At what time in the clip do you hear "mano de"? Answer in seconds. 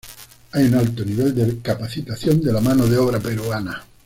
2.59-2.97